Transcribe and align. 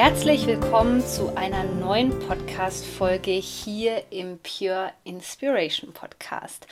Herzlich 0.00 0.46
willkommen 0.46 1.04
zu 1.04 1.36
einer 1.36 1.64
neuen 1.64 2.16
Podcast-Folge 2.20 3.32
hier 3.32 4.04
im 4.10 4.38
Pure 4.38 4.92
Inspiration 5.02 5.92
Podcast. 5.92 6.68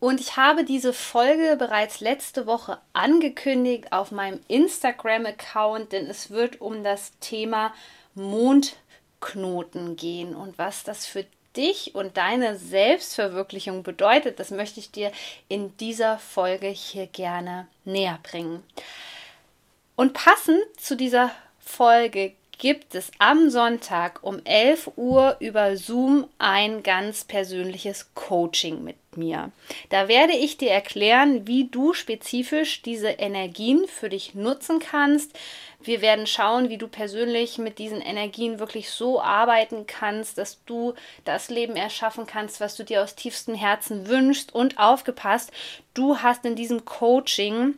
Und 0.00 0.22
ich 0.22 0.38
habe 0.38 0.64
diese 0.64 0.94
Folge 0.94 1.56
bereits 1.58 2.00
letzte 2.00 2.46
Woche 2.46 2.78
angekündigt 2.94 3.92
auf 3.92 4.10
meinem 4.10 4.40
Instagram-Account, 4.48 5.92
denn 5.92 6.06
es 6.06 6.30
wird 6.30 6.62
um 6.62 6.82
das 6.82 7.12
Thema 7.20 7.74
Mondknoten 8.14 9.96
gehen 9.96 10.34
und 10.34 10.56
was 10.56 10.82
das 10.82 11.04
für 11.04 11.26
dich 11.56 11.94
und 11.94 12.16
deine 12.16 12.56
Selbstverwirklichung 12.56 13.82
bedeutet, 13.82 14.40
das 14.40 14.50
möchte 14.50 14.80
ich 14.80 14.90
dir 14.90 15.12
in 15.48 15.76
dieser 15.76 16.18
Folge 16.18 16.68
hier 16.68 17.06
gerne 17.06 17.68
näher 17.84 18.18
bringen. 18.22 18.62
Und 19.94 20.14
passend 20.14 20.62
zu 20.78 20.96
dieser 20.96 21.32
Folge 21.58 22.32
gibt 22.58 22.94
es 22.94 23.10
am 23.18 23.50
Sonntag 23.50 24.22
um 24.22 24.40
11 24.44 24.92
Uhr 24.96 25.36
über 25.40 25.76
Zoom 25.76 26.26
ein 26.38 26.82
ganz 26.82 27.24
persönliches 27.24 28.14
Coaching 28.14 28.82
mit 28.82 28.96
mir. 29.16 29.50
Da 29.90 30.08
werde 30.08 30.34
ich 30.34 30.56
dir 30.56 30.70
erklären, 30.70 31.46
wie 31.46 31.68
du 31.68 31.92
spezifisch 31.92 32.82
diese 32.82 33.08
Energien 33.08 33.86
für 33.88 34.08
dich 34.08 34.34
nutzen 34.34 34.78
kannst. 34.78 35.38
Wir 35.82 36.00
werden 36.00 36.26
schauen, 36.26 36.68
wie 36.68 36.78
du 36.78 36.88
persönlich 36.88 37.58
mit 37.58 37.78
diesen 37.78 38.00
Energien 38.00 38.58
wirklich 38.58 38.90
so 38.90 39.20
arbeiten 39.20 39.86
kannst, 39.86 40.38
dass 40.38 40.64
du 40.64 40.94
das 41.24 41.48
Leben 41.48 41.76
erschaffen 41.76 42.26
kannst, 42.26 42.60
was 42.60 42.76
du 42.76 42.84
dir 42.84 43.02
aus 43.02 43.14
tiefstem 43.14 43.54
Herzen 43.54 44.08
wünschst. 44.08 44.54
Und 44.54 44.78
aufgepasst, 44.78 45.52
du 45.94 46.18
hast 46.18 46.44
in 46.44 46.56
diesem 46.56 46.84
Coaching 46.84 47.74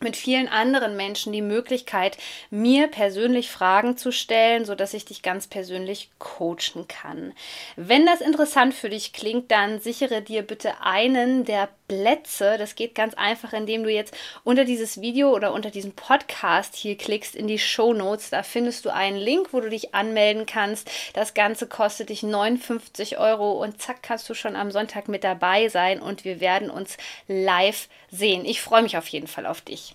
mit 0.00 0.16
vielen 0.16 0.48
anderen 0.48 0.96
Menschen 0.96 1.32
die 1.32 1.42
Möglichkeit, 1.42 2.18
mir 2.50 2.88
persönlich 2.88 3.50
Fragen 3.50 3.96
zu 3.96 4.12
stellen, 4.12 4.64
so 4.64 4.74
dass 4.74 4.94
ich 4.94 5.04
dich 5.04 5.22
ganz 5.22 5.46
persönlich 5.46 6.10
coachen 6.18 6.86
kann. 6.88 7.32
Wenn 7.76 8.06
das 8.06 8.20
interessant 8.20 8.74
für 8.74 8.90
dich 8.90 9.12
klingt, 9.12 9.50
dann 9.50 9.80
sichere 9.80 10.22
dir 10.22 10.42
bitte 10.42 10.80
einen 10.82 11.44
der 11.44 11.68
Plätze. 11.88 12.56
Das 12.58 12.74
geht 12.74 12.94
ganz 12.94 13.14
einfach, 13.14 13.52
indem 13.52 13.82
du 13.82 13.90
jetzt 13.90 14.14
unter 14.44 14.64
dieses 14.64 15.00
Video 15.00 15.32
oder 15.34 15.52
unter 15.52 15.70
diesem 15.70 15.92
Podcast 15.92 16.74
hier 16.76 16.96
klickst 16.96 17.34
in 17.34 17.46
die 17.46 17.58
Show 17.58 17.92
Notes. 17.92 18.30
Da 18.30 18.42
findest 18.42 18.84
du 18.84 18.90
einen 18.92 19.18
Link, 19.18 19.52
wo 19.52 19.60
du 19.60 19.70
dich 19.70 19.94
anmelden 19.94 20.46
kannst. 20.46 20.90
Das 21.14 21.34
Ganze 21.34 21.66
kostet 21.66 22.08
dich 22.08 22.22
59 22.22 23.18
Euro 23.18 23.52
und 23.62 23.80
zack 23.80 24.02
kannst 24.02 24.28
du 24.28 24.34
schon 24.34 24.56
am 24.56 24.70
Sonntag 24.70 25.08
mit 25.08 25.24
dabei 25.24 25.68
sein 25.68 26.00
und 26.00 26.24
wir 26.24 26.40
werden 26.40 26.70
uns 26.70 26.96
live 27.28 27.88
sehen. 28.10 28.44
Ich 28.44 28.60
freue 28.60 28.82
mich 28.82 28.96
auf 28.96 29.08
jeden 29.08 29.26
Fall 29.26 29.46
auf 29.46 29.60
dich. 29.60 29.94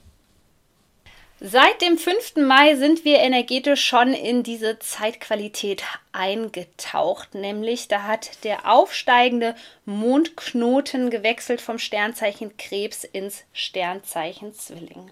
Seit 1.44 1.82
dem 1.82 1.98
5. 1.98 2.36
Mai 2.36 2.76
sind 2.76 3.04
wir 3.04 3.18
energetisch 3.18 3.84
schon 3.84 4.14
in 4.14 4.44
diese 4.44 4.78
Zeitqualität 4.78 5.84
eingetaucht, 6.12 7.34
nämlich 7.34 7.88
da 7.88 8.04
hat 8.04 8.44
der 8.44 8.72
aufsteigende 8.72 9.56
Mondknoten 9.86 11.10
gewechselt 11.10 11.60
vom 11.60 11.80
Sternzeichen 11.80 12.58
Krebs 12.58 13.06
ins 13.06 13.44
Sternzeichen 13.54 14.54
Zwilling. 14.54 15.10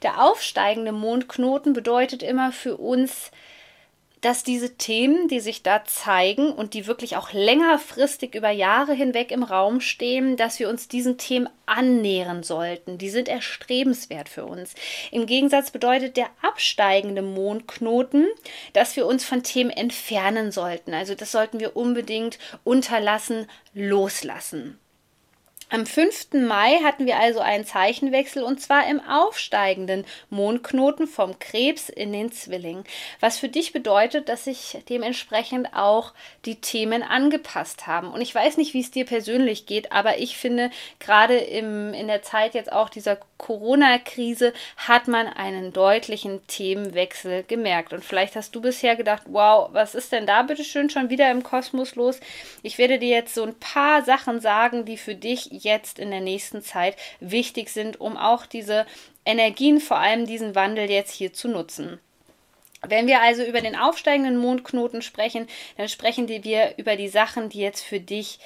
Der 0.00 0.24
aufsteigende 0.24 0.92
Mondknoten 0.92 1.74
bedeutet 1.74 2.22
immer 2.22 2.50
für 2.50 2.78
uns 2.78 3.30
dass 4.20 4.42
diese 4.42 4.76
Themen, 4.76 5.28
die 5.28 5.40
sich 5.40 5.62
da 5.62 5.84
zeigen 5.84 6.52
und 6.52 6.74
die 6.74 6.86
wirklich 6.86 7.16
auch 7.16 7.32
längerfristig 7.32 8.34
über 8.34 8.50
Jahre 8.50 8.92
hinweg 8.92 9.30
im 9.30 9.42
Raum 9.42 9.80
stehen, 9.80 10.36
dass 10.36 10.58
wir 10.58 10.68
uns 10.68 10.88
diesen 10.88 11.18
Themen 11.18 11.48
annähern 11.66 12.42
sollten. 12.42 12.98
Die 12.98 13.10
sind 13.10 13.28
erstrebenswert 13.28 14.28
für 14.28 14.44
uns. 14.44 14.74
Im 15.10 15.26
Gegensatz 15.26 15.70
bedeutet 15.70 16.16
der 16.16 16.28
absteigende 16.42 17.22
Mondknoten, 17.22 18.26
dass 18.72 18.96
wir 18.96 19.06
uns 19.06 19.24
von 19.24 19.42
Themen 19.42 19.70
entfernen 19.70 20.50
sollten. 20.50 20.94
Also 20.94 21.14
das 21.14 21.32
sollten 21.32 21.60
wir 21.60 21.76
unbedingt 21.76 22.38
unterlassen, 22.64 23.46
loslassen. 23.74 24.78
Am 25.70 25.84
5. 25.84 26.32
Mai 26.32 26.78
hatten 26.82 27.04
wir 27.04 27.18
also 27.18 27.40
einen 27.40 27.66
Zeichenwechsel 27.66 28.42
und 28.42 28.58
zwar 28.58 28.88
im 28.88 29.00
aufsteigenden 29.00 30.06
Mondknoten 30.30 31.06
vom 31.06 31.38
Krebs 31.38 31.90
in 31.90 32.10
den 32.10 32.32
Zwilling, 32.32 32.84
was 33.20 33.38
für 33.38 33.50
dich 33.50 33.74
bedeutet, 33.74 34.30
dass 34.30 34.44
sich 34.44 34.78
dementsprechend 34.88 35.74
auch 35.74 36.14
die 36.46 36.58
Themen 36.58 37.02
angepasst 37.02 37.86
haben. 37.86 38.10
Und 38.10 38.22
ich 38.22 38.34
weiß 38.34 38.56
nicht, 38.56 38.72
wie 38.72 38.80
es 38.80 38.90
dir 38.90 39.04
persönlich 39.04 39.66
geht, 39.66 39.92
aber 39.92 40.18
ich 40.18 40.38
finde, 40.38 40.70
gerade 41.00 41.36
im, 41.36 41.92
in 41.92 42.06
der 42.06 42.22
Zeit 42.22 42.54
jetzt 42.54 42.72
auch 42.72 42.88
dieser 42.88 43.18
Corona-Krise 43.38 44.52
hat 44.76 45.08
man 45.08 45.26
einen 45.26 45.72
deutlichen 45.72 46.46
Themenwechsel 46.48 47.44
gemerkt. 47.44 47.92
Und 47.92 48.04
vielleicht 48.04 48.36
hast 48.36 48.54
du 48.54 48.60
bisher 48.60 48.96
gedacht, 48.96 49.22
wow, 49.26 49.70
was 49.72 49.94
ist 49.94 50.12
denn 50.12 50.26
da 50.26 50.42
bitte 50.42 50.64
schön 50.64 50.90
schon 50.90 51.08
wieder 51.08 51.30
im 51.30 51.42
Kosmos 51.42 51.94
los? 51.94 52.20
Ich 52.62 52.76
werde 52.78 52.98
dir 52.98 53.08
jetzt 53.08 53.34
so 53.34 53.44
ein 53.44 53.54
paar 53.54 54.04
Sachen 54.04 54.40
sagen, 54.40 54.84
die 54.84 54.98
für 54.98 55.14
dich 55.14 55.48
jetzt 55.50 55.98
in 55.98 56.10
der 56.10 56.20
nächsten 56.20 56.62
Zeit 56.62 56.96
wichtig 57.20 57.70
sind, 57.70 58.00
um 58.00 58.16
auch 58.16 58.44
diese 58.44 58.86
Energien, 59.24 59.80
vor 59.80 59.98
allem 59.98 60.26
diesen 60.26 60.54
Wandel 60.54 60.90
jetzt 60.90 61.12
hier 61.12 61.32
zu 61.32 61.48
nutzen. 61.48 62.00
Wenn 62.86 63.06
wir 63.06 63.20
also 63.22 63.42
über 63.42 63.60
den 63.60 63.76
aufsteigenden 63.76 64.36
Mondknoten 64.36 65.02
sprechen, 65.02 65.48
dann 65.76 65.88
sprechen 65.88 66.28
wir 66.28 66.74
über 66.76 66.96
die 66.96 67.08
Sachen, 67.08 67.48
die 67.48 67.58
jetzt 67.58 67.82
für 67.82 68.00
dich 68.00 68.38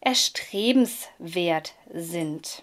erstrebenswert 0.00 1.72
sind. 1.92 2.62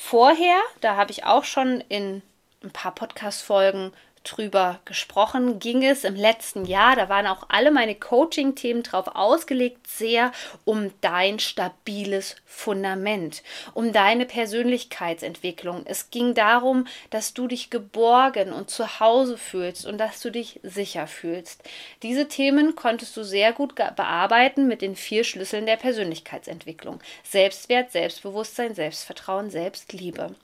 Vorher, 0.00 0.60
da 0.80 0.94
habe 0.94 1.10
ich 1.10 1.24
auch 1.24 1.42
schon 1.42 1.80
in 1.88 2.22
ein 2.62 2.70
paar 2.70 2.94
Podcast-Folgen 2.94 3.92
drüber 4.24 4.80
gesprochen, 4.84 5.58
ging 5.58 5.84
es 5.84 6.04
im 6.04 6.14
letzten 6.14 6.64
Jahr, 6.64 6.96
da 6.96 7.08
waren 7.08 7.26
auch 7.26 7.46
alle 7.48 7.70
meine 7.70 7.94
Coaching-Themen 7.94 8.82
drauf 8.82 9.08
ausgelegt, 9.14 9.86
sehr 9.86 10.32
um 10.64 10.92
dein 11.00 11.38
stabiles 11.38 12.36
Fundament, 12.44 13.42
um 13.74 13.92
deine 13.92 14.26
Persönlichkeitsentwicklung. 14.26 15.82
Es 15.84 16.10
ging 16.10 16.34
darum, 16.34 16.86
dass 17.10 17.34
du 17.34 17.46
dich 17.46 17.70
geborgen 17.70 18.52
und 18.52 18.70
zu 18.70 19.00
Hause 19.00 19.38
fühlst 19.38 19.86
und 19.86 19.98
dass 19.98 20.20
du 20.20 20.30
dich 20.30 20.60
sicher 20.62 21.06
fühlst. 21.06 21.62
Diese 22.02 22.28
Themen 22.28 22.74
konntest 22.74 23.16
du 23.16 23.22
sehr 23.22 23.52
gut 23.52 23.74
bearbeiten 23.74 24.66
mit 24.66 24.82
den 24.82 24.96
vier 24.96 25.24
Schlüsseln 25.24 25.66
der 25.66 25.76
Persönlichkeitsentwicklung. 25.76 27.00
Selbstwert, 27.22 27.92
Selbstbewusstsein, 27.92 28.74
Selbstvertrauen, 28.74 29.50
Selbstliebe. 29.50 30.34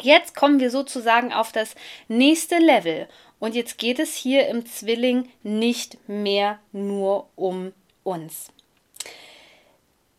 Jetzt 0.00 0.34
kommen 0.34 0.60
wir 0.60 0.70
sozusagen 0.70 1.32
auf 1.32 1.52
das 1.52 1.74
nächste 2.08 2.58
Level. 2.58 3.08
Und 3.38 3.54
jetzt 3.54 3.78
geht 3.78 3.98
es 3.98 4.14
hier 4.14 4.48
im 4.48 4.66
Zwilling 4.66 5.28
nicht 5.42 5.98
mehr 6.08 6.58
nur 6.72 7.28
um 7.36 7.72
uns. 8.02 8.50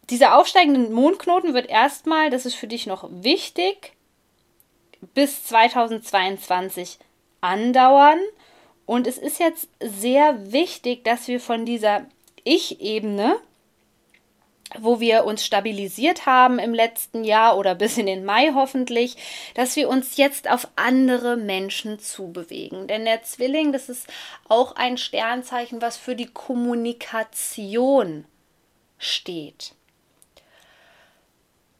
Dieser 0.09 0.37
aufsteigende 0.37 0.89
Mondknoten 0.89 1.53
wird 1.53 1.69
erstmal, 1.69 2.29
das 2.29 2.45
ist 2.45 2.55
für 2.55 2.67
dich 2.67 2.87
noch 2.87 3.09
wichtig, 3.11 3.93
bis 5.13 5.43
2022 5.45 6.97
andauern. 7.41 8.19
Und 8.85 9.05
es 9.05 9.17
ist 9.17 9.39
jetzt 9.39 9.67
sehr 9.81 10.51
wichtig, 10.53 11.03
dass 11.03 11.27
wir 11.27 11.41
von 11.41 11.65
dieser 11.65 12.05
Ich-Ebene, 12.43 13.37
wo 14.79 14.99
wir 14.99 15.23
uns 15.25 15.45
stabilisiert 15.45 16.25
haben 16.25 16.59
im 16.59 16.73
letzten 16.73 17.23
Jahr 17.23 17.57
oder 17.57 17.73
bis 17.75 17.97
in 17.97 18.05
den 18.05 18.25
Mai 18.25 18.51
hoffentlich, 18.53 19.15
dass 19.55 19.75
wir 19.75 19.87
uns 19.89 20.17
jetzt 20.17 20.49
auf 20.49 20.67
andere 20.75 21.37
Menschen 21.37 21.99
zubewegen. 21.99 22.87
Denn 22.87 23.05
der 23.05 23.23
Zwilling, 23.23 23.71
das 23.71 23.89
ist 23.89 24.07
auch 24.49 24.75
ein 24.75 24.97
Sternzeichen, 24.97 25.81
was 25.81 25.97
für 25.97 26.15
die 26.15 26.27
Kommunikation 26.27 28.25
steht. 28.97 29.73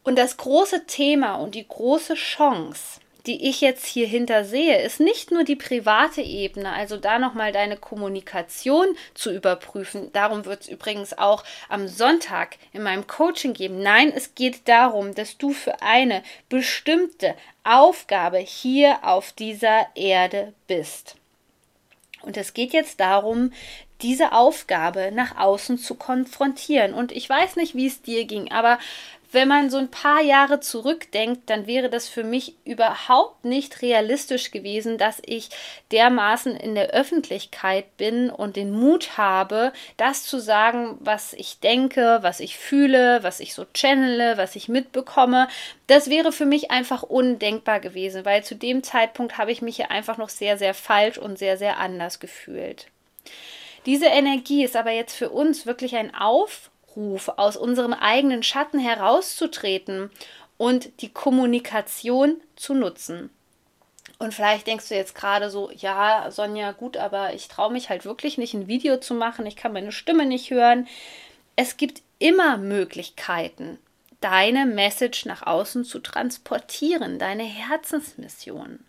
Und 0.04 0.18
das 0.18 0.38
große 0.38 0.86
Thema 0.86 1.36
und 1.36 1.56
die 1.56 1.68
große 1.68 2.14
Chance, 2.14 3.02
die 3.28 3.50
ich 3.50 3.62
jetzt 3.62 3.86
hier 3.86 4.08
hinter 4.08 4.46
sehe, 4.46 4.82
ist 4.82 5.00
nicht 5.00 5.32
nur 5.32 5.44
die 5.44 5.58
private 5.58 6.22
Ebene, 6.22 6.72
also 6.72 6.98
da 6.98 7.20
nochmal 7.20 7.52
deine 7.52 7.76
Kommunikation 7.76 8.88
zu 9.14 9.32
überprüfen. 9.32 10.12
Darum 10.14 10.46
wird 10.46 10.62
es 10.62 10.70
übrigens 10.70 11.18
auch 11.18 11.44
am 11.68 11.88
Sonntag 11.88 12.58
in 12.72 12.84
meinem 12.84 13.06
Coaching 13.06 13.54
geben. 13.54 13.84
Nein, 13.84 14.14
es 14.16 14.34
geht 14.34 14.68
darum, 14.68 15.14
dass 15.14 15.38
du 15.38 15.52
für 15.52 15.82
eine 15.82 16.24
bestimmte 16.48 17.36
Aufgabe 17.64 18.38
hier 18.38 19.00
auf 19.04 19.34
dieser 19.34 19.88
Erde 19.96 20.54
bist. 20.68 21.16
Und 22.22 22.38
es 22.38 22.54
geht 22.54 22.74
jetzt 22.74 23.00
darum, 23.00 23.52
diese 24.02 24.32
Aufgabe 24.32 25.12
nach 25.12 25.38
außen 25.38 25.78
zu 25.78 25.96
konfrontieren. 25.96 26.94
Und 26.94 27.12
ich 27.12 27.28
weiß 27.28 27.56
nicht, 27.56 27.76
wie 27.76 27.88
es 27.88 28.02
dir 28.02 28.26
ging, 28.26 28.52
aber 28.52 28.80
wenn 29.32 29.48
man 29.48 29.70
so 29.70 29.78
ein 29.78 29.92
paar 29.92 30.22
Jahre 30.22 30.60
zurückdenkt, 30.60 31.50
dann 31.50 31.68
wäre 31.68 31.90
das 31.90 32.08
für 32.08 32.24
mich 32.24 32.56
überhaupt 32.66 33.44
nicht 33.44 33.82
realistisch 33.82 34.52
gewesen, 34.52 34.98
dass 34.98 35.22
ich 35.26 35.50
dermaßen 35.92 36.56
in 36.56 36.76
der 36.76 36.92
Öffentlichkeit 36.92 37.98
bin 37.98 38.30
und 38.30 38.56
den 38.56 38.72
Mut 38.72 39.18
habe, 39.18 39.74
das 39.98 40.24
zu 40.24 40.40
sagen, 40.40 40.98
was 41.00 41.34
ich 41.34 41.60
denke, 41.60 42.20
was 42.22 42.40
ich 42.40 42.58
fühle, 42.58 43.22
was 43.24 43.40
ich 43.40 43.54
so 43.54 43.66
channele, 43.74 44.38
was 44.38 44.56
ich 44.56 44.70
mitbekomme. 44.70 45.48
Das 45.88 46.10
wäre 46.10 46.32
für 46.32 46.46
mich 46.46 46.72
einfach 46.72 47.04
undenkbar 47.04 47.80
gewesen, 47.80 48.24
weil 48.24 48.44
zu 48.44 48.56
dem 48.56 48.84
Zeitpunkt 48.84 49.38
habe 49.38 49.52
ich 49.52 49.62
mich 49.62 49.76
hier 49.76 49.92
einfach 49.92 50.18
noch 50.18 50.30
sehr, 50.30 50.58
sehr 50.58 50.74
falsch 50.74 51.18
und 51.18 51.38
sehr, 51.38 51.58
sehr 51.58 51.78
anders 51.80 52.20
gefühlt. 52.20 52.88
Diese 53.86 54.08
Energie 54.08 54.64
ist 54.64 54.76
aber 54.76 54.92
jetzt 54.92 55.16
für 55.16 55.30
uns 55.30 55.66
wirklich 55.66 55.96
ein 55.96 56.14
Auf 56.14 56.70
Aufruf, 56.98 57.30
aus 57.38 57.58
unserem 57.58 57.94
eigenen 57.94 58.44
Schatten 58.44 58.80
herauszutreten 58.80 60.10
und 60.58 61.02
die 61.02 61.10
Kommunikation 61.10 62.42
zu 62.56 62.74
nutzen. 62.74 63.30
Und 64.20 64.34
vielleicht 64.34 64.66
denkst 64.66 64.90
du 64.90 64.96
jetzt 64.96 65.14
gerade 65.14 65.52
so, 65.52 65.70
ja, 65.72 66.32
Sonja, 66.32 66.72
gut, 66.72 66.98
aber 66.98 67.36
ich 67.36 67.48
traue 67.50 67.72
mich 67.72 67.90
halt 67.90 68.04
wirklich 68.04 68.40
nicht, 68.40 68.56
ein 68.56 68.68
Video 68.68 68.98
zu 68.98 69.14
machen, 69.14 69.46
ich 69.46 69.56
kann 69.56 69.74
meine 69.74 69.92
Stimme 69.92 70.26
nicht 70.26 70.50
hören. 70.50 70.88
Es 71.56 71.78
gibt 71.78 72.02
immer 72.18 72.58
Möglichkeiten, 72.58 73.78
deine 74.20 74.66
Message 74.66 75.26
nach 75.26 75.46
außen 75.46 75.86
zu 75.86 76.00
transportieren, 76.00 77.20
deine 77.20 77.44
Herzensmission. 77.44 78.80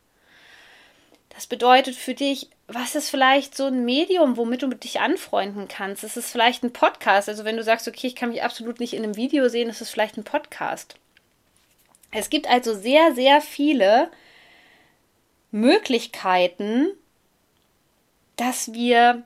Das 1.28 1.46
bedeutet 1.46 1.94
für 1.94 2.14
dich, 2.14 2.48
was 2.68 2.94
ist 2.94 3.08
vielleicht 3.08 3.56
so 3.56 3.64
ein 3.64 3.86
Medium, 3.86 4.36
womit 4.36 4.62
du 4.62 4.68
dich 4.68 5.00
anfreunden 5.00 5.68
kannst? 5.68 6.04
Es 6.04 6.18
ist 6.18 6.30
vielleicht 6.30 6.62
ein 6.62 6.72
Podcast. 6.72 7.28
Also 7.28 7.44
wenn 7.44 7.56
du 7.56 7.64
sagst, 7.64 7.88
okay, 7.88 8.06
ich 8.06 8.14
kann 8.14 8.28
mich 8.28 8.42
absolut 8.42 8.78
nicht 8.78 8.92
in 8.92 9.02
einem 9.02 9.16
Video 9.16 9.48
sehen, 9.48 9.70
ist 9.70 9.80
es 9.80 9.88
vielleicht 9.88 10.18
ein 10.18 10.24
Podcast. 10.24 10.96
Es 12.10 12.28
gibt 12.28 12.46
also 12.46 12.74
sehr, 12.74 13.14
sehr 13.14 13.40
viele 13.40 14.10
Möglichkeiten, 15.50 16.88
dass 18.36 18.72
wir 18.74 19.22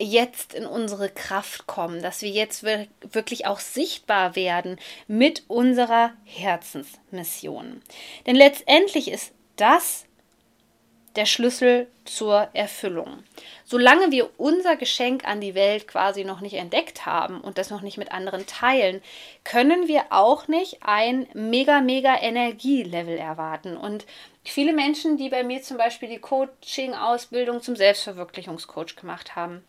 jetzt 0.00 0.52
in 0.54 0.66
unsere 0.66 1.08
Kraft 1.08 1.68
kommen, 1.68 2.02
dass 2.02 2.22
wir 2.22 2.30
jetzt 2.30 2.64
wirklich 2.64 3.46
auch 3.46 3.60
sichtbar 3.60 4.34
werden 4.34 4.78
mit 5.06 5.44
unserer 5.46 6.14
Herzensmission. 6.24 7.80
Denn 8.26 8.34
letztendlich 8.34 9.08
ist 9.08 9.32
das 9.56 10.04
der 11.16 11.26
Schlüssel 11.26 11.88
zur 12.04 12.48
Erfüllung. 12.52 13.24
Solange 13.64 14.10
wir 14.10 14.30
unser 14.38 14.76
Geschenk 14.76 15.24
an 15.24 15.40
die 15.40 15.54
Welt 15.54 15.86
quasi 15.86 16.24
noch 16.24 16.40
nicht 16.40 16.54
entdeckt 16.54 17.06
haben 17.06 17.40
und 17.40 17.58
das 17.58 17.70
noch 17.70 17.82
nicht 17.82 17.98
mit 17.98 18.12
anderen 18.12 18.46
teilen, 18.46 19.02
können 19.44 19.88
wir 19.88 20.04
auch 20.10 20.48
nicht 20.48 20.78
ein 20.82 21.26
mega, 21.34 21.80
mega 21.80 22.20
Energielevel 22.20 23.16
erwarten. 23.16 23.76
Und 23.76 24.06
viele 24.44 24.72
Menschen, 24.72 25.16
die 25.16 25.28
bei 25.28 25.44
mir 25.44 25.62
zum 25.62 25.76
Beispiel 25.76 26.08
die 26.08 26.18
Coaching-Ausbildung 26.18 27.62
zum 27.62 27.76
Selbstverwirklichungscoach 27.76 28.96
gemacht 28.96 29.36
haben, 29.36 29.64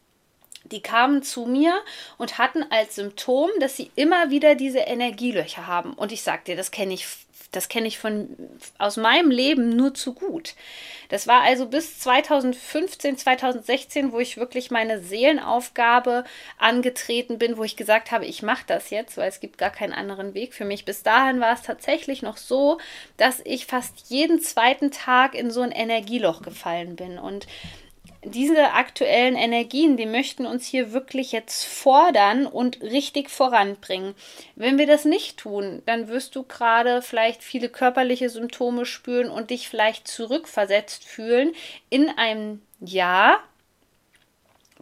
die 0.71 0.81
kamen 0.81 1.23
zu 1.23 1.45
mir 1.45 1.73
und 2.17 2.37
hatten 2.37 2.63
als 2.69 2.95
Symptom, 2.95 3.49
dass 3.59 3.77
sie 3.77 3.91
immer 3.95 4.29
wieder 4.29 4.55
diese 4.55 4.79
Energielöcher 4.79 5.67
haben. 5.67 5.93
Und 5.93 6.11
ich 6.11 6.23
sag 6.23 6.45
dir, 6.45 6.55
das 6.55 6.71
kenne 6.71 6.93
ich 6.93 7.07
das 7.51 7.67
kenne 7.67 7.87
ich 7.87 7.99
von 7.99 8.29
aus 8.77 8.95
meinem 8.95 9.29
Leben 9.29 9.75
nur 9.75 9.93
zu 9.93 10.13
gut. 10.13 10.55
Das 11.09 11.27
war 11.27 11.41
also 11.41 11.67
bis 11.67 11.99
2015, 11.99 13.17
2016, 13.17 14.13
wo 14.13 14.19
ich 14.19 14.37
wirklich 14.37 14.71
meine 14.71 15.01
Seelenaufgabe 15.01 16.23
angetreten 16.57 17.37
bin, 17.37 17.57
wo 17.57 17.63
ich 17.65 17.75
gesagt 17.75 18.11
habe, 18.11 18.25
ich 18.25 18.41
mache 18.41 18.63
das 18.67 18.89
jetzt, 18.89 19.17
weil 19.17 19.27
es 19.27 19.41
gibt 19.41 19.57
gar 19.57 19.69
keinen 19.69 19.91
anderen 19.91 20.33
Weg 20.33 20.53
für 20.53 20.63
mich. 20.63 20.85
Bis 20.85 21.03
dahin 21.03 21.41
war 21.41 21.53
es 21.53 21.61
tatsächlich 21.61 22.21
noch 22.21 22.37
so, 22.37 22.77
dass 23.17 23.41
ich 23.43 23.65
fast 23.65 24.09
jeden 24.09 24.41
zweiten 24.41 24.91
Tag 24.91 25.35
in 25.35 25.51
so 25.51 25.59
ein 25.59 25.71
Energieloch 25.71 26.41
gefallen 26.41 26.95
bin 26.95 27.19
und 27.19 27.47
diese 28.23 28.73
aktuellen 28.73 29.35
Energien, 29.35 29.97
die 29.97 30.05
möchten 30.05 30.45
uns 30.45 30.65
hier 30.67 30.93
wirklich 30.93 31.31
jetzt 31.31 31.65
fordern 31.65 32.45
und 32.45 32.81
richtig 32.81 33.31
voranbringen. 33.31 34.13
Wenn 34.55 34.77
wir 34.77 34.85
das 34.85 35.05
nicht 35.05 35.37
tun, 35.37 35.81
dann 35.87 36.07
wirst 36.07 36.35
du 36.35 36.43
gerade 36.43 37.01
vielleicht 37.01 37.43
viele 37.43 37.67
körperliche 37.67 38.29
Symptome 38.29 38.85
spüren 38.85 39.31
und 39.31 39.49
dich 39.49 39.69
vielleicht 39.69 40.07
zurückversetzt 40.07 41.03
fühlen 41.03 41.53
in 41.89 42.09
einem 42.09 42.61
Jahr, 42.79 43.39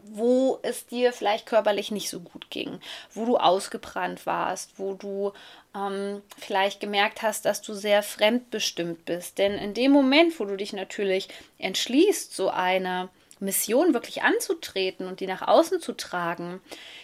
wo 0.04 0.60
es 0.62 0.86
dir 0.86 1.14
vielleicht 1.14 1.46
körperlich 1.46 1.92
nicht 1.92 2.10
so 2.10 2.20
gut 2.20 2.50
ging, 2.50 2.80
wo 3.14 3.26
du 3.26 3.38
ausgebrannt 3.38 4.26
warst, 4.26 4.80
wo 4.80 4.94
du 4.94 5.32
ähm, 5.76 6.22
vielleicht 6.38 6.80
gemerkt 6.82 7.22
hast, 7.22 7.46
dass 7.46 7.62
du 7.62 7.74
sehr 7.74 8.04
fremdbestimmt 8.04 9.06
bist. 9.06 9.38
Denn 9.38 9.54
in 9.54 9.74
dem 9.74 9.92
Moment, 9.92 10.40
wo 10.40 10.46
du 10.46 10.58
dich 10.58 10.74
natürlich 10.74 11.30
entschließt, 11.58 12.36
so 12.36 12.50
eine 12.50 13.10
Mission 13.40 13.94
wirklich 13.94 14.24
anzutreten 14.24 15.08
und 15.08 15.20
die 15.20 15.28
nach 15.28 15.48
außen 15.48 15.80
zu 15.80 15.94
tragen, 15.94 16.62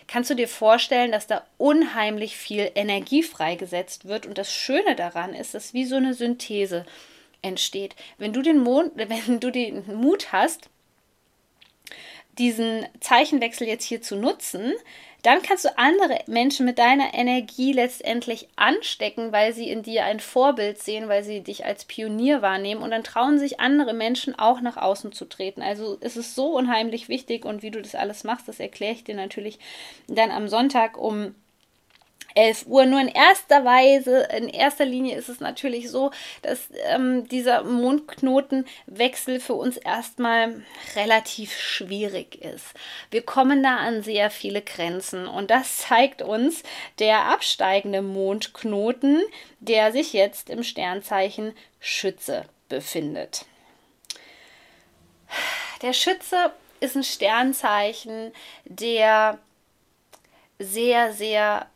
kannst 0.07 0.29
du 0.29 0.35
dir 0.35 0.47
vorstellen, 0.47 1.11
dass 1.11 1.27
da 1.27 1.45
unheimlich 1.57 2.37
viel 2.37 2.71
Energie 2.75 3.23
freigesetzt 3.23 4.05
wird. 4.05 4.25
Und 4.25 4.37
das 4.37 4.51
Schöne 4.51 4.95
daran 4.95 5.33
ist, 5.33 5.53
dass 5.53 5.73
wie 5.73 5.85
so 5.85 5.95
eine 5.95 6.13
Synthese 6.13 6.85
entsteht. 7.41 7.95
Wenn 8.17 8.33
du 8.33 8.41
den, 8.41 8.59
Mond, 8.59 8.93
wenn 8.95 9.39
du 9.39 9.51
den 9.51 9.85
Mut 9.95 10.31
hast, 10.31 10.69
diesen 12.37 12.85
Zeichenwechsel 12.99 13.67
jetzt 13.67 13.85
hier 13.85 14.01
zu 14.01 14.15
nutzen, 14.15 14.73
dann 15.25 15.41
kannst 15.41 15.65
du 15.65 15.75
andere 15.75 16.19
Menschen 16.27 16.67
mit 16.67 16.77
deiner 16.77 17.15
Energie 17.15 17.73
letztendlich 17.73 18.47
anstecken, 18.57 19.31
weil 19.31 19.53
sie 19.53 19.69
in 19.69 19.81
dir 19.81 20.05
ein 20.05 20.19
Vorbild 20.19 20.77
sehen, 20.77 21.07
weil 21.07 21.23
sie 21.23 21.41
dich 21.41 21.65
als 21.65 21.85
Pionier 21.85 22.43
wahrnehmen 22.43 22.83
und 22.83 22.91
dann 22.91 23.03
trauen 23.03 23.39
sich 23.39 23.59
andere 23.59 23.95
Menschen 23.95 24.37
auch 24.37 24.61
nach 24.61 24.77
außen 24.77 25.13
zu 25.13 25.25
treten. 25.25 25.63
Also 25.63 25.97
es 26.01 26.15
ist 26.15 26.35
so 26.35 26.55
unheimlich 26.55 27.09
wichtig 27.09 27.43
und 27.43 27.63
wie 27.63 27.71
du 27.71 27.81
das 27.81 27.95
alles 27.95 28.23
machst, 28.23 28.47
das 28.47 28.59
erkläre 28.59 28.93
ich 28.93 29.03
dir 29.03 29.15
natürlich 29.15 29.57
dann 30.07 30.29
am 30.29 30.47
Sonntag 30.47 30.95
um 30.95 31.33
11 32.35 32.67
Uhr. 32.67 32.85
Nur 32.85 32.99
in 32.99 33.07
erster 33.07 33.65
Weise, 33.65 34.27
in 34.37 34.49
erster 34.49 34.85
Linie 34.85 35.17
ist 35.17 35.29
es 35.29 35.39
natürlich 35.39 35.89
so, 35.89 36.11
dass 36.41 36.69
ähm, 36.87 37.27
dieser 37.27 37.63
Mondknotenwechsel 37.63 39.39
für 39.39 39.55
uns 39.55 39.77
erstmal 39.77 40.63
relativ 40.95 41.57
schwierig 41.57 42.41
ist. 42.41 42.67
Wir 43.09 43.23
kommen 43.23 43.63
da 43.63 43.77
an 43.77 44.03
sehr 44.03 44.29
viele 44.29 44.61
Grenzen 44.61 45.27
und 45.27 45.49
das 45.49 45.77
zeigt 45.77 46.21
uns 46.21 46.63
der 46.99 47.23
absteigende 47.25 48.01
Mondknoten, 48.01 49.21
der 49.59 49.91
sich 49.91 50.13
jetzt 50.13 50.49
im 50.49 50.63
Sternzeichen 50.63 51.53
Schütze 51.79 52.45
befindet. 52.69 53.45
Der 55.81 55.93
Schütze 55.93 56.51
ist 56.79 56.95
ein 56.95 57.03
Sternzeichen, 57.03 58.31
der 58.65 59.39
sehr, 60.59 61.13
sehr 61.13 61.67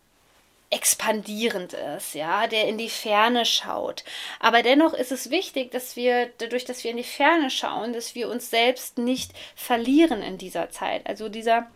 expandierend 0.72 1.74
ist, 1.74 2.14
ja, 2.14 2.46
der 2.48 2.68
in 2.68 2.78
die 2.78 2.90
Ferne 2.90 3.46
schaut. 3.46 4.04
Aber 4.40 4.62
dennoch 4.62 4.94
ist 4.94 5.12
es 5.12 5.32
wichtig, 5.32 5.72
dass 5.72 5.96
wir, 5.96 6.30
dadurch, 6.38 6.66
dass 6.66 6.84
wir 6.84 6.92
in 6.92 6.98
die 6.98 7.04
Ferne 7.04 7.50
schauen, 7.50 7.94
dass 7.94 8.14
wir 8.14 8.30
uns 8.30 8.50
selbst 8.50 8.98
nicht 8.98 9.32
verlieren 9.56 10.22
in 10.22 10.38
dieser 10.38 10.70
Zeit. 10.70 11.08
Also 11.08 11.28
dieser 11.28 11.68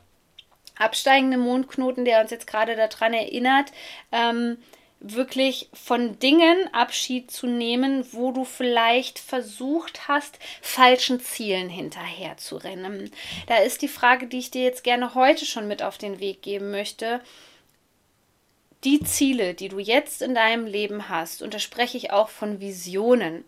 absteigende 0.78 1.38
Mondknoten, 1.38 2.06
der 2.06 2.22
uns 2.22 2.32
jetzt 2.32 2.48
gerade 2.48 2.76
daran 2.76 3.14
erinnert, 3.14 3.72
ähm, 4.12 4.58
wirklich 5.00 5.70
von 5.74 6.18
Dingen 6.20 6.74
Abschied 6.74 7.30
zu 7.30 7.46
nehmen, 7.46 8.06
wo 8.14 8.32
du 8.32 8.46
vielleicht 8.46 9.20
versucht 9.20 10.08
hast, 10.08 10.40
falschen 10.62 11.20
Zielen 11.20 11.68
hinterher 11.68 12.38
zu 12.38 12.56
rennen. 12.56 13.12
Da 13.48 13.58
ist 13.58 13.82
die 13.82 13.90
Frage, 13.90 14.28
die 14.28 14.40
ich 14.40 14.52
dir 14.52 14.64
jetzt 14.64 14.84
gerne 14.84 15.14
heute 15.14 15.46
schon 15.46 15.68
mit 15.68 15.84
auf 15.84 15.98
den 15.98 16.20
Weg 16.20 16.42
geben 16.42 16.72
möchte 16.72 17.22
die 18.84 19.02
Ziele, 19.02 19.54
die 19.54 19.70
du 19.70 19.80
jetzt 19.80 20.22
in 20.22 20.36
deinem 20.36 20.66
Leben 20.66 21.10
hast, 21.10 21.42
und 21.42 21.54
da 21.54 21.60
spreche 21.60 21.98
ich 21.98 22.12
auch 22.12 22.30
von 22.30 22.60
Visionen, 22.60 23.46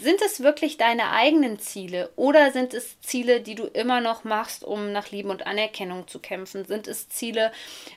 sind 0.00 0.22
es 0.22 0.44
wirklich 0.44 0.76
deine 0.76 1.10
eigenen 1.10 1.58
Ziele 1.58 2.12
oder 2.14 2.52
sind 2.52 2.72
es 2.72 3.00
Ziele, 3.00 3.40
die 3.40 3.56
du 3.56 3.64
immer 3.64 4.00
noch 4.00 4.22
machst, 4.22 4.62
um 4.62 4.92
nach 4.92 5.10
Liebe 5.10 5.28
und 5.28 5.44
Anerkennung 5.44 6.06
zu 6.06 6.20
kämpfen? 6.20 6.64
Sind 6.64 6.86
es 6.86 7.08
Ziele, 7.08 7.50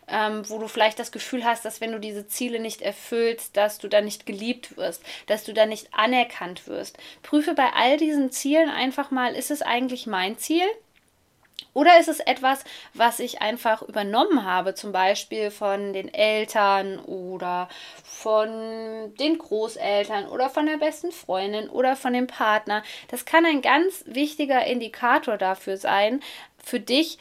ähm, 0.07 0.41
wo 0.49 0.57
du 0.57 0.67
vielleicht 0.67 0.97
das 0.97 1.11
Gefühl 1.11 1.45
hast, 1.45 1.63
dass 1.63 1.79
wenn 1.79 1.91
du 1.91 1.99
diese 1.99 2.25
Ziele 2.27 2.59
nicht 2.59 2.81
erfüllst, 2.81 3.55
dass 3.55 3.77
du 3.77 3.87
dann 3.87 4.05
nicht 4.05 4.25
geliebt 4.25 4.77
wirst, 4.77 5.03
dass 5.27 5.43
du 5.43 5.53
dann 5.53 5.69
nicht 5.69 5.93
anerkannt 5.93 6.65
wirst? 6.67 6.97
Prüfe 7.21 7.53
bei 7.53 7.71
all 7.75 7.97
diesen 7.97 8.31
Zielen 8.31 8.69
einfach 8.69 9.11
mal, 9.11 9.35
ist 9.35 9.51
es 9.51 9.61
eigentlich 9.61 10.07
mein 10.07 10.39
Ziel? 10.39 10.65
Oder 11.73 11.99
ist 11.99 12.07
es 12.07 12.19
etwas, 12.19 12.63
was 12.93 13.19
ich 13.19 13.41
einfach 13.41 13.81
übernommen 13.81 14.45
habe, 14.45 14.75
zum 14.75 14.91
Beispiel 14.91 15.51
von 15.51 15.93
den 15.93 16.13
Eltern 16.13 16.99
oder 16.99 17.69
von 18.03 19.13
den 19.19 19.37
Großeltern 19.37 20.27
oder 20.27 20.49
von 20.49 20.65
der 20.65 20.77
besten 20.77 21.11
Freundin 21.11 21.69
oder 21.69 21.95
von 21.95 22.13
dem 22.13 22.27
Partner? 22.27 22.83
Das 23.09 23.25
kann 23.25 23.45
ein 23.45 23.61
ganz 23.61 24.03
wichtiger 24.05 24.65
Indikator 24.65 25.37
dafür 25.37 25.77
sein, 25.77 26.21
für 26.63 26.79
dich, 26.79 27.17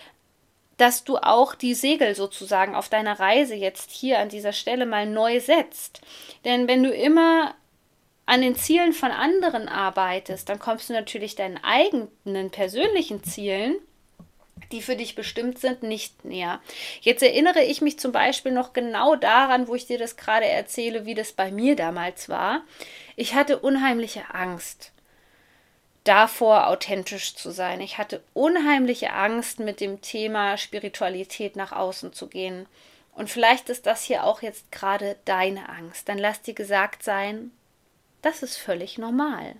dass 0.76 1.04
du 1.04 1.18
auch 1.18 1.54
die 1.54 1.74
Segel 1.74 2.14
sozusagen 2.14 2.74
auf 2.74 2.88
deiner 2.88 3.20
Reise 3.20 3.54
jetzt 3.54 3.90
hier 3.90 4.18
an 4.18 4.30
dieser 4.30 4.52
Stelle 4.52 4.86
mal 4.86 5.06
neu 5.06 5.40
setzt. 5.40 6.00
Denn 6.44 6.68
wenn 6.68 6.82
du 6.82 6.90
immer 6.90 7.54
an 8.24 8.40
den 8.40 8.54
Zielen 8.54 8.92
von 8.92 9.10
anderen 9.10 9.68
arbeitest, 9.68 10.48
dann 10.48 10.58
kommst 10.58 10.88
du 10.88 10.92
natürlich 10.92 11.34
deinen 11.34 11.58
eigenen 11.62 12.50
persönlichen 12.50 13.24
Zielen 13.24 13.76
die 14.72 14.82
für 14.82 14.96
dich 14.96 15.14
bestimmt 15.14 15.58
sind, 15.58 15.82
nicht 15.82 16.24
näher. 16.24 16.60
Jetzt 17.00 17.22
erinnere 17.22 17.62
ich 17.62 17.80
mich 17.80 17.98
zum 17.98 18.12
Beispiel 18.12 18.52
noch 18.52 18.72
genau 18.72 19.16
daran, 19.16 19.68
wo 19.68 19.74
ich 19.74 19.86
dir 19.86 19.98
das 19.98 20.16
gerade 20.16 20.46
erzähle, 20.46 21.06
wie 21.06 21.14
das 21.14 21.32
bei 21.32 21.50
mir 21.50 21.76
damals 21.76 22.28
war. 22.28 22.62
Ich 23.16 23.34
hatte 23.34 23.58
unheimliche 23.58 24.34
Angst 24.34 24.92
davor, 26.04 26.68
authentisch 26.68 27.34
zu 27.34 27.50
sein. 27.50 27.80
Ich 27.80 27.98
hatte 27.98 28.22
unheimliche 28.32 29.12
Angst, 29.12 29.60
mit 29.60 29.80
dem 29.80 30.00
Thema 30.00 30.56
Spiritualität 30.56 31.56
nach 31.56 31.72
außen 31.72 32.12
zu 32.12 32.28
gehen. 32.28 32.66
Und 33.12 33.28
vielleicht 33.28 33.68
ist 33.68 33.86
das 33.86 34.04
hier 34.04 34.24
auch 34.24 34.42
jetzt 34.42 34.72
gerade 34.72 35.16
deine 35.24 35.68
Angst. 35.68 36.08
Dann 36.08 36.18
lass 36.18 36.42
dir 36.42 36.54
gesagt 36.54 37.02
sein, 37.02 37.50
das 38.22 38.42
ist 38.42 38.56
völlig 38.56 38.98
normal. 38.98 39.56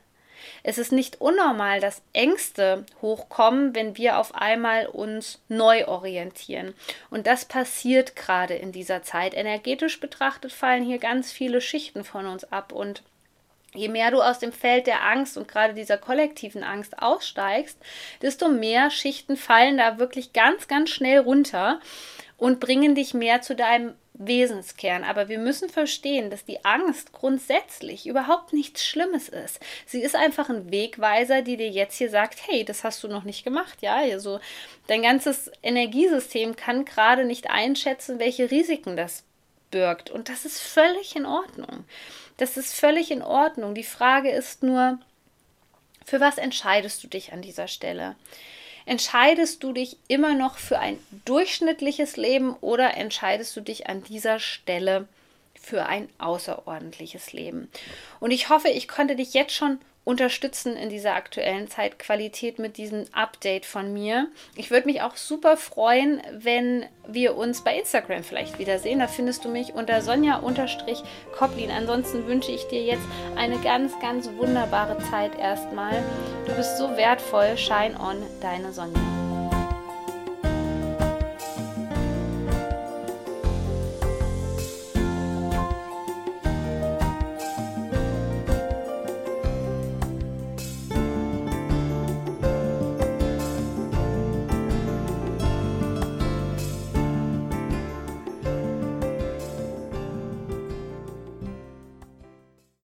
Es 0.63 0.79
ist 0.79 0.93
nicht 0.93 1.21
unnormal, 1.21 1.81
dass 1.81 2.03
Ängste 2.13 2.85
hochkommen, 3.03 3.75
wenn 3.75 3.97
wir 3.97 4.19
auf 4.19 4.35
einmal 4.35 4.87
uns 4.87 5.41
neu 5.49 5.87
orientieren. 5.87 6.75
Und 7.11 7.27
das 7.27 7.45
passiert 7.45 8.17
gerade 8.17 8.55
in 8.55 8.73
dieser 8.73 9.03
Zeit. 9.03 9.35
Energetisch 9.35 10.01
betrachtet 10.01 10.53
fallen 10.53 10.85
hier 10.85 10.99
ganz 10.99 11.33
viele 11.33 11.61
Schichten 11.61 12.05
von 12.05 12.27
uns 12.27 12.45
ab 12.45 12.73
und 12.73 13.03
Je 13.73 13.89
mehr 13.89 14.11
du 14.11 14.21
aus 14.21 14.41
dem 14.41 14.53
Feld 14.53 14.89
der 14.89 15.07
Angst 15.07 15.37
und 15.37 15.47
gerade 15.47 15.75
dieser 15.75 15.97
kollektiven 15.97 16.65
Angst 16.65 17.01
aussteigst, 17.01 17.79
desto 18.21 18.49
mehr 18.49 18.91
Schichten 18.91 19.37
fallen 19.37 19.79
da 19.79 19.99
wirklich 19.99 20.33
ganz, 20.33 20.67
ganz 20.67 20.91
schnell 20.91 21.21
runter 21.21 21.81
und 22.37 22.59
bringen 22.59 22.97
dich 22.97 23.15
mehr 23.15 23.43
zu 23.43 23.55
deinem 23.55 23.95
Wesenskern. 24.21 25.03
Aber 25.03 25.29
wir 25.29 25.39
müssen 25.39 25.69
verstehen, 25.69 26.31
dass 26.31 26.45
die 26.45 26.65
Angst 26.65 27.13
grundsätzlich 27.13 28.07
überhaupt 28.07 28.53
nichts 28.53 28.87
Schlimmes 28.87 29.29
ist. 29.29 29.61
Sie 29.87 30.03
ist 30.03 30.15
einfach 30.15 30.51
ein 30.51 30.71
Wegweiser, 30.71 31.43
die 31.43 31.57
dir 31.57 31.71
jetzt 31.71 31.97
hier 31.97 32.11
sagt, 32.11 32.47
hey, 32.47 32.65
das 32.65 32.85
hast 32.85 33.03
du 33.03 33.09
noch 33.09 33.25
nicht 33.25 33.45
gemacht. 33.45 33.79
Ja, 33.81 33.97
also 33.97 34.41
dein 34.87 35.03
ganzes 35.03 35.51
Energiesystem 35.63 36.55
kann 36.55 36.85
gerade 36.85 37.25
nicht 37.25 37.51
einschätzen, 37.51 38.19
welche 38.19 38.51
Risiken 38.51 38.97
das 38.97 39.25
birgt. 39.71 40.11
Und 40.11 40.29
das 40.29 40.45
ist 40.45 40.61
völlig 40.61 41.17
in 41.17 41.27
Ordnung. 41.27 41.85
Das 42.37 42.57
ist 42.57 42.75
völlig 42.75 43.11
in 43.11 43.23
Ordnung. 43.23 43.75
Die 43.75 43.85
Frage 43.85 44.31
ist 44.31 44.63
nur, 44.63 44.99
für 46.05 46.21
was 46.21 46.39
entscheidest 46.39 47.03
du 47.03 47.09
dich 47.09 47.33
an 47.33 47.43
dieser 47.43 47.69
Stelle? 47.69 48.17
Entscheidest 48.91 49.63
du 49.63 49.73
dich 49.73 49.99
immer 50.09 50.35
noch 50.35 50.59
für 50.59 50.81
ein 50.81 50.99
durchschnittliches 51.25 52.17
Leben 52.17 52.57
oder 52.61 52.97
entscheidest 52.97 53.55
du 53.57 53.61
dich 53.61 53.89
an 53.89 54.03
dieser 54.03 54.41
Stelle 54.41 55.07
für 55.61 55.87
ein 55.87 56.09
außerordentliches 56.19 57.33
Leben? 57.33 57.71
Und 58.19 58.31
ich 58.31 58.49
hoffe, 58.49 58.69
ich 58.69 58.89
konnte 58.89 59.17
dich 59.17 59.35
jetzt 59.35 59.55
schon 59.55 59.79
unterstützen 60.05 60.77
in 60.77 60.89
dieser 60.89 61.15
aktuellen 61.15 61.69
Zeitqualität 61.69 62.59
mit 62.59 62.79
diesem 62.79 63.05
Update 63.13 63.67
von 63.67 63.93
mir. 63.93 64.29
Ich 64.57 64.71
würde 64.71 64.87
mich 64.87 65.03
auch 65.03 65.17
super 65.17 65.57
freuen, 65.57 66.23
wenn 66.33 66.87
wir 67.07 67.37
uns 67.37 67.63
bei 67.63 67.79
Instagram 67.79 68.25
vielleicht 68.25 68.59
wiedersehen. 68.59 68.99
Da 68.99 69.07
findest 69.07 69.45
du 69.45 69.49
mich 69.49 69.75
unter 69.75 70.01
Sonja-Koplin. 70.01 71.71
Ansonsten 71.71 72.27
wünsche 72.27 72.51
ich 72.51 72.65
dir 72.65 72.83
jetzt 72.83 73.05
eine 73.37 73.59
ganz, 73.59 73.93
ganz 74.01 74.29
wunderbare 74.37 74.99
Zeit 75.11 75.39
erstmal. 75.39 76.03
Du 76.47 76.55
bist 76.55 76.79
so 76.79 76.97
wertvoll. 76.97 77.57
Shine 77.57 77.99
on, 78.01 78.23
deine 78.41 78.73
Sonja. 78.73 79.20